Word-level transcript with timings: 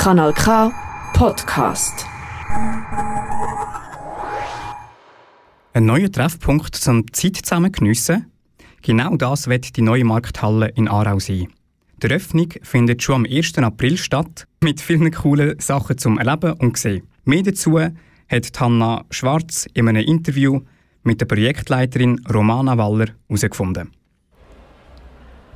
Kanal 0.00 0.32
K 0.32 0.72
Podcast. 1.12 2.06
Ein 5.74 5.84
neuer 5.84 6.10
Treffpunkt 6.10 6.74
zum 6.74 7.12
Zeit 7.12 7.36
zusammen 7.36 7.70
geniessen? 7.70 8.32
Genau 8.80 9.14
das 9.16 9.46
wird 9.46 9.76
die 9.76 9.82
neue 9.82 10.04
Markthalle 10.04 10.68
in 10.68 10.88
Aarau 10.88 11.18
sein. 11.18 11.48
Die 12.02 12.06
Eröffnung 12.06 12.48
findet 12.62 13.02
schon 13.02 13.16
am 13.16 13.26
1. 13.30 13.58
April 13.58 13.98
statt, 13.98 14.46
mit 14.62 14.80
vielen 14.80 15.12
coolen 15.12 15.60
Sachen 15.60 15.98
zum 15.98 16.16
Erleben 16.16 16.54
und 16.54 16.78
Sehen. 16.78 17.06
Mehr 17.26 17.42
dazu 17.42 17.78
hat 17.78 18.58
Hanna 18.58 19.04
Schwarz 19.10 19.66
in 19.74 19.86
einem 19.86 20.06
Interview 20.06 20.62
mit 21.02 21.20
der 21.20 21.26
Projektleiterin 21.26 22.24
Romana 22.26 22.78
Waller 22.78 23.08
herausgefunden. 23.28 23.90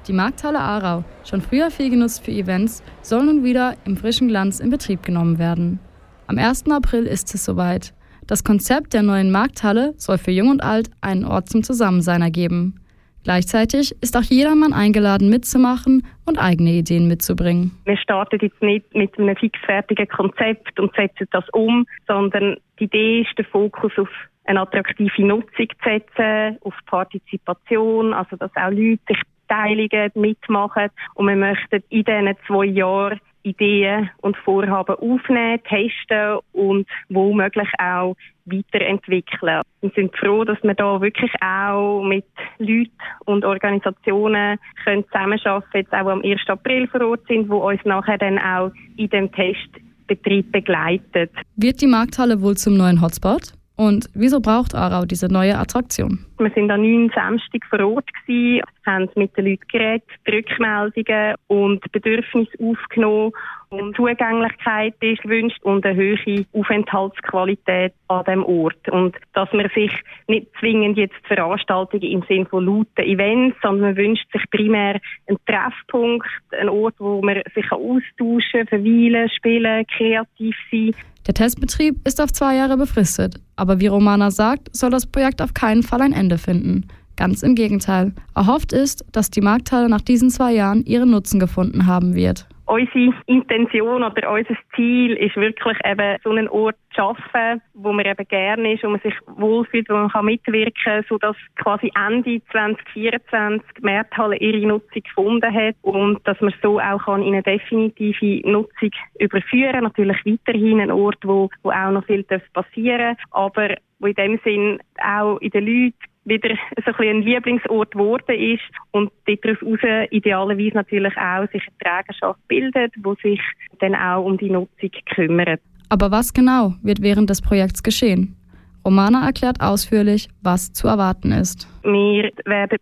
Die 0.07 0.13
Markthalle 0.13 0.59
Aarau, 0.59 1.03
schon 1.25 1.41
früher 1.41 1.71
viel 1.71 1.89
genutzt 1.89 2.27
für 2.27 2.31
Events, 2.31 2.83
soll 3.01 3.25
nun 3.25 3.43
wieder 3.43 3.75
im 3.87 3.97
frischen 3.97 4.29
Glanz 4.29 4.61
in 4.61 4.69
Betrieb 4.69 5.03
genommen 5.03 5.39
werden. 5.39 5.81
Am 6.27 6.37
1. 6.37 6.71
April 6.71 7.07
ist 7.07 7.35
es 7.35 7.43
soweit. 7.43 7.95
Das 8.27 8.45
Konzept 8.45 8.93
der 8.93 9.03
neuen 9.03 9.31
Markthalle 9.31 9.95
soll 9.97 10.19
für 10.19 10.31
Jung 10.31 10.51
und 10.51 10.63
Alt 10.63 10.91
einen 11.01 11.25
Ort 11.25 11.49
zum 11.49 11.63
Zusammensein 11.63 12.21
ergeben. 12.21 12.81
Gleichzeitig 13.23 13.97
ist 14.03 14.15
auch 14.19 14.23
jedermann 14.23 14.75
eingeladen 14.75 15.31
mitzumachen 15.31 16.07
und 16.27 16.39
eigene 16.39 16.73
Ideen 16.73 17.09
mitzubringen. 17.09 17.71
Wir 17.87 17.97
starten 17.97 18.39
jetzt 18.43 18.61
nicht 18.61 18.95
mit 18.95 19.19
einem 19.19 19.35
fixfertigen 19.37 20.09
Konzept 20.09 20.79
und 20.79 20.95
setzen 20.95 21.29
das 21.31 21.49
um, 21.55 21.87
sondern 22.07 22.59
die 22.79 22.85
Idee 22.85 23.23
ist, 23.23 23.39
den 23.39 23.47
Fokus 23.47 23.93
auf 23.97 24.11
eine 24.45 24.61
attraktive 24.61 25.27
Nutzung 25.27 25.69
zu 25.71 25.77
setzen, 25.83 26.59
auf 26.61 26.75
Partizipation, 26.85 28.13
also 28.13 28.37
dass 28.37 28.51
auch 28.57 28.71
Leute 28.71 29.01
sich 29.09 29.19
beteiligen, 29.47 30.11
mitmachen. 30.15 30.89
Und 31.15 31.27
wir 31.27 31.37
möchten 31.37 31.83
in 31.89 32.05
diesen 32.05 32.37
zwei 32.47 32.65
Jahren 32.67 33.21
Ideen 33.45 34.11
und 34.23 34.37
Vorhaben 34.39 34.97
aufnehmen, 34.97 35.61
testen 35.65 36.39
und 36.53 36.87
womöglich 37.11 37.69
auch 37.79 38.17
weiterentwickeln. 38.47 39.63
Wir 39.81 39.91
sind 39.95 40.17
froh, 40.17 40.45
dass 40.45 40.59
wir 40.63 40.75
da 40.75 41.01
wirklich 41.01 41.31
auch 41.43 42.03
mit 42.03 42.25
Leuten 42.59 42.91
und 43.27 43.45
Organisationen 43.45 44.59
können 44.85 45.05
zusammenarbeiten 45.05 45.71
können, 45.71 45.85
jetzt 45.85 45.93
auch 45.93 46.09
am 46.11 46.23
1. 46.23 46.41
April 46.49 46.89
vor 46.89 47.03
Ort 47.03 47.27
sind, 47.29 47.49
wo 47.49 47.69
uns 47.69 47.81
nachher 47.85 48.19
dann 48.19 48.39
auch 48.39 48.71
in 48.97 49.09
dem 49.11 49.31
Testbetrieb 49.33 50.51
begleitet. 50.53 51.31
Wird 51.57 51.81
die 51.81 51.87
Markthalle 51.87 52.41
wohl 52.41 52.57
zum 52.57 52.77
neuen 52.77 53.01
Hotspot? 53.01 53.55
Und 53.77 54.09
wieso 54.15 54.41
braucht 54.41 54.75
Aarau 54.75 55.05
diese 55.05 55.27
neue 55.27 55.59
Attraktion? 55.59 56.21
Wir 56.39 56.51
sind 56.55 56.71
an 56.71 56.83
neun 56.83 57.11
Samstag 57.13 57.65
vor 57.69 57.81
Ort 57.81 58.09
gewesen, 58.15 58.63
haben 58.87 59.09
mit 59.17 59.37
den 59.37 59.47
Leuten 59.47 59.67
geredet, 59.71 60.05
Rückmeldungen 60.29 61.35
und 61.49 61.81
Bedürfnisse 61.91 62.53
aufgenommen. 62.61 63.33
Und 63.71 63.97
Zugänglichkeit 63.97 64.95
ist 65.01 65.23
gewünscht 65.23 65.59
und 65.63 65.85
eine 65.85 65.97
hohe 65.97 66.45
Aufenthaltsqualität 66.53 67.93
an 68.07 68.25
dem 68.25 68.45
Ort. 68.45 68.89
Und 68.91 69.17
dass 69.33 69.53
man 69.53 69.69
sich 69.75 69.91
nicht 70.29 70.47
zwingend 70.61 70.97
jetzt 70.97 71.27
Veranstaltungen 71.27 72.05
im 72.05 72.23
Sinne 72.29 72.47
von 72.47 72.67
lauten 72.67 73.05
Events, 73.05 73.57
sondern 73.61 73.89
man 73.89 73.97
wünscht 73.97 74.31
sich 74.33 74.43
primär 74.51 75.01
einen 75.27 75.39
Treffpunkt, 75.47 76.29
einen 76.53 76.69
Ort, 76.69 76.95
wo 76.99 77.21
man 77.23 77.43
sich 77.55 77.73
austauschen 77.73 78.67
kann, 78.67 78.67
verweilen, 78.69 79.29
spielen, 79.31 79.85
kreativ 79.89 80.57
sein. 80.71 80.95
Der 81.27 81.35
Testbetrieb 81.35 82.07
ist 82.07 82.21
auf 82.21 82.33
zwei 82.33 82.57
Jahre 82.57 82.77
befristet, 82.77 83.41
aber 83.57 83.81
wie 83.81 83.87
Romana 83.87 84.31
sagt, 84.31 84.75
soll 84.77 84.91
das 84.91 85.07
Projekt 85.07 85.41
auf 85.41 85.55
keinen 85.55 85.83
Fall 85.83 86.03
ein 86.03 86.13
Ende 86.13 86.39
finden. 86.39 86.87
Ganz 87.17 87.43
im 87.43 87.55
Gegenteil. 87.55 88.13
Erhofft 88.35 88.73
ist, 88.73 89.05
dass 89.13 89.31
die 89.31 89.41
Markthalle 89.41 89.89
nach 89.89 90.01
diesen 90.01 90.31
zwei 90.31 90.53
Jahren 90.53 90.85
ihren 90.85 91.11
Nutzen 91.11 91.39
gefunden 91.41 91.87
haben 91.87 92.15
wird 92.15 92.47
unsere 92.67 93.15
Intention 93.27 94.03
oder 94.03 94.31
unser 94.31 94.57
Ziel 94.75 95.13
ist 95.17 95.37
wirklich 95.37 95.79
eben 95.85 96.17
so 96.23 96.31
einen 96.31 96.49
Ort 96.49 96.77
zu 96.91 96.97
schaffen, 96.97 97.61
wo 97.75 97.93
man 97.93 98.07
eben 98.07 98.29
gerne 98.29 98.75
ist, 98.75 98.85
wo 98.85 98.89
man 98.89 99.01
sich 99.01 99.15
wohlfühlt, 99.27 99.89
wo 99.89 99.95
man 99.95 100.11
kann 100.11 100.25
mitwirken 100.25 100.73
kann, 100.83 101.05
sodass 101.09 101.37
quasi 101.57 101.91
Ende 101.95 102.41
2024 102.53 103.63
die 103.79 103.83
Markthalle 103.83 104.37
ihre 104.37 104.67
Nutzung 104.67 105.03
gefunden 105.03 105.53
hat 105.53 105.77
und 105.83 106.27
dass 106.27 106.41
man 106.41 106.55
so 106.63 106.81
auch 106.81 107.05
kann 107.05 107.23
in 107.23 107.35
eine 107.35 107.43
definitive 107.43 108.49
Nutzung 108.49 108.91
überführen. 109.19 109.85
Natürlich 109.85 110.25
weiterhin 110.25 110.81
ein 110.81 110.91
Ort, 110.91 111.19
wo, 111.25 111.51
wo 111.63 111.71
auch 111.71 111.91
noch 111.91 112.05
viel 112.07 112.25
passieren 112.53 113.17
darf, 113.17 113.19
aber 113.31 113.77
wo 113.99 114.07
in 114.07 114.15
dem 114.15 114.41
Sinn 114.45 114.79
auch 115.03 115.39
in 115.39 115.51
den 115.51 115.67
Leuten 115.67 116.14
wieder 116.25 116.57
so 116.85 116.93
ein, 116.99 117.09
ein 117.09 117.23
Lieblingsort 117.23 117.93
geworden 117.93 118.35
ist 118.39 118.63
und 118.93 119.11
daraus 119.27 119.59
heraus 119.61 120.09
idealerweise 120.11 120.75
natürlich 120.75 121.17
auch 121.17 121.47
sich 121.53 121.63
eine 121.63 121.79
Trägerschaft 121.79 122.49
bildet, 122.49 122.93
wo 123.03 123.15
sich 123.17 123.41
dann 123.81 123.95
auch 123.95 124.25
um 124.25 124.37
die 124.39 124.51
Nutzung 124.51 124.91
kümmert. 125.15 125.61
Aber 125.89 126.11
was 126.11 126.33
genau 126.33 126.75
wird 126.83 127.03
während 127.03 127.31
des 127.31 127.43
Projekts 127.43 127.83
geschehen? 127.83 128.37
Romana 128.85 129.27
erklärt 129.27 129.61
ausführlich, 129.61 130.29
was 130.43 130.73
zu 130.73 130.89
erwarten 130.89 131.33
ist. 131.33 131.69
Wir 131.83 132.31
werden 132.45 132.79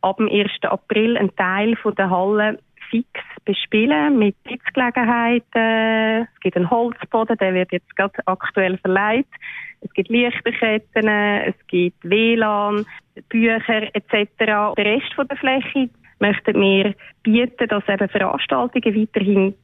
ab 0.00 0.16
dem 0.18 0.28
1. 0.28 0.50
April 0.62 1.16
einen 1.16 1.34
Teil 1.36 1.76
von 1.76 1.94
der 1.94 2.10
Halle 2.10 2.58
fix 2.94 3.08
bespielen 3.44 4.18
mit 4.18 4.36
Sitzgelegenheiten. 4.48 6.28
Es 6.32 6.40
gibt 6.40 6.56
einen 6.56 6.70
Holzboden, 6.70 7.36
der 7.38 7.54
wird 7.54 7.72
jetzt 7.72 7.96
gerade 7.96 8.14
aktuell 8.26 8.78
verleiht. 8.78 9.26
Es 9.80 9.92
gibt 9.92 10.08
Lichterketten, 10.08 11.08
es 11.08 11.54
gibt 11.66 11.96
WLAN, 12.04 12.86
Bücher 13.28 13.94
etc. 13.94 14.28
Der 14.76 14.84
Rest 14.84 15.12
der 15.18 15.36
Fläche 15.36 15.90
möchten 16.20 16.60
wir 16.60 16.94
bieten, 17.22 17.68
dass 17.68 17.88
eben 17.88 18.08
Veranstaltungen 18.08 18.96
weiterhin 18.96 19.54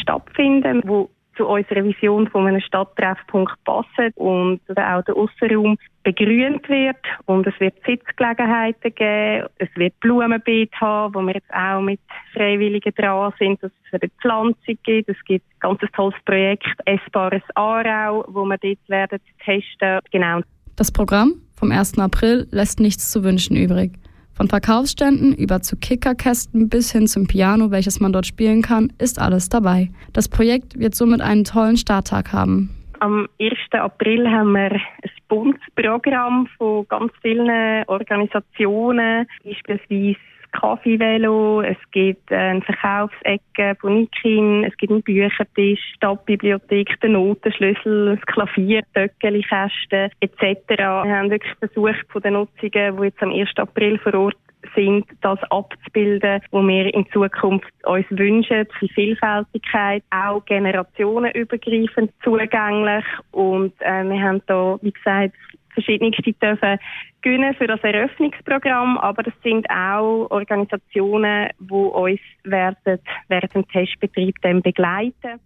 stattfinden 0.00 0.80
dürfen, 0.80 1.08
zu 1.38 1.46
unserer 1.46 1.84
Vision 1.84 2.28
von 2.28 2.46
einem 2.46 2.60
Stadttreffpunkt 2.60 3.54
passen 3.64 4.12
und 4.16 4.60
auch 4.68 5.02
der 5.02 5.16
Aussenraum 5.16 5.78
begrünt 6.02 6.68
wird 6.68 6.96
und 7.26 7.46
es 7.46 7.58
wird 7.60 7.74
Sitzgelegenheiten 7.86 8.94
geben, 8.94 9.48
es 9.58 9.68
wird 9.76 9.98
Blumenbeet 10.00 10.72
haben, 10.80 11.14
wo 11.14 11.20
wir 11.20 11.34
jetzt 11.34 11.52
auch 11.54 11.80
mit 11.80 12.00
Freiwilligen 12.34 12.92
dran 12.94 13.32
sind, 13.38 13.62
dass 13.62 13.70
es 13.86 14.00
eine 14.00 14.10
Pflanzung 14.20 14.78
gibt. 14.82 15.08
Es 15.08 15.24
gibt 15.24 15.46
ein 15.46 15.60
ganz 15.60 15.80
tolles 15.94 16.14
Projekt 16.24 16.66
Essbares 16.84 17.42
Aarau, 17.54 18.24
wo 18.28 18.44
wir 18.44 18.58
dort 18.58 18.88
werden 18.88 19.20
testen. 19.44 20.00
Genau. 20.10 20.40
Das 20.76 20.92
Programm 20.92 21.34
vom 21.54 21.72
1. 21.72 21.98
April 21.98 22.46
lässt 22.50 22.80
nichts 22.80 23.10
zu 23.10 23.24
wünschen 23.24 23.56
übrig. 23.56 23.92
Von 24.38 24.46
Verkaufsständen 24.46 25.34
über 25.34 25.62
zu 25.62 25.76
Kickerkästen 25.76 26.68
bis 26.68 26.92
hin 26.92 27.08
zum 27.08 27.26
Piano, 27.26 27.72
welches 27.72 27.98
man 27.98 28.12
dort 28.12 28.24
spielen 28.24 28.62
kann, 28.62 28.92
ist 28.96 29.20
alles 29.20 29.48
dabei. 29.48 29.90
Das 30.12 30.28
Projekt 30.28 30.78
wird 30.78 30.94
somit 30.94 31.20
einen 31.20 31.42
tollen 31.42 31.76
Starttag 31.76 32.32
haben. 32.32 32.70
Am 33.00 33.26
1. 33.40 33.52
April 33.72 34.30
haben 34.30 34.52
wir 34.52 34.70
ein 34.70 34.80
Bundesprogramm 35.26 36.46
von 36.56 36.86
ganz 36.86 37.10
vielen 37.20 37.84
Organisationen, 37.88 39.26
beispielsweise 39.42 40.16
Kaffeevelo, 40.60 41.62
es 41.62 41.76
gibt 41.92 42.32
eine 42.32 42.60
Verkaufsecke 42.62 43.76
von 43.80 44.00
Nikin, 44.00 44.64
es 44.64 44.76
gibt 44.76 44.92
einen 44.92 45.02
Büchertisch, 45.02 45.80
Stadtbibliothek, 45.96 47.00
den 47.00 47.12
Notenschlüssel, 47.12 48.16
das 48.16 48.26
Klavier, 48.26 48.82
Töckelikästen 48.94 50.10
etc. 50.20 50.68
Wir 50.68 51.16
haben 51.16 51.30
wirklich 51.30 51.54
versucht, 51.58 52.06
von 52.10 52.22
den 52.22 52.32
Nutzungen, 52.34 52.96
die 52.96 53.04
jetzt 53.04 53.22
am 53.22 53.32
1. 53.32 53.50
April 53.56 53.98
vor 53.98 54.14
Ort 54.14 54.36
sind, 54.74 55.06
das 55.20 55.38
abzubilden, 55.50 56.40
wo 56.50 56.60
wir 56.66 56.92
in 56.92 57.06
Zukunft 57.12 57.72
uns 57.84 58.06
wünschen, 58.10 58.66
die 58.80 58.88
Vielfältigkeit, 58.88 60.02
auch 60.10 60.44
generationenübergreifend 60.44 62.12
zugänglich 62.22 63.04
und 63.30 63.72
äh, 63.80 64.04
wir 64.04 64.20
haben 64.20 64.42
da, 64.46 64.78
wie 64.82 64.92
gesagt, 64.92 65.34
verschiedenste 65.82 66.32
dürfen 66.32 66.78
gewinnen 67.22 67.54
für 67.54 67.66
das 67.66 67.80
Eröffnungsprogramm, 67.82 68.98
aber 68.98 69.22
das 69.22 69.34
sind 69.42 69.68
auch 69.70 70.28
Organisationen, 70.30 71.48
die 71.58 71.72
uns 71.72 72.20
werden, 72.44 72.98
während 73.28 73.54
dem 73.54 73.68
Testbetrieb 73.68 74.36
dann 74.42 74.62
begleiten. 74.62 75.40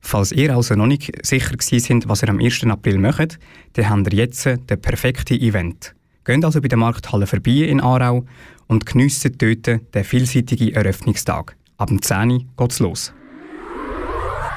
Falls 0.00 0.32
ihr 0.32 0.54
also 0.54 0.74
noch 0.74 0.86
nicht 0.86 1.26
sicher 1.26 1.56
sind, 1.58 2.08
was 2.08 2.22
ihr 2.22 2.28
am 2.28 2.38
1. 2.38 2.64
April 2.66 2.98
macht, 2.98 3.38
dann 3.74 3.90
habt 3.90 4.12
ihr 4.12 4.18
jetzt 4.18 4.46
den 4.46 4.80
perfekten 4.80 5.40
Event. 5.40 5.94
Geht 6.24 6.44
also 6.44 6.60
bei 6.60 6.68
der 6.68 6.78
Markthalle 6.78 7.26
vorbei 7.26 7.66
in 7.68 7.80
Aarau 7.80 8.24
und 8.68 8.86
geniessen 8.86 9.36
dort 9.38 9.66
den 9.66 10.04
vielseitigen 10.04 10.74
Eröffnungstag. 10.74 11.56
Ab 11.78 11.88
dem 11.88 12.00
10 12.02 12.30
Uhr 12.30 12.40
geht's 12.56 12.80
los. 12.80 13.14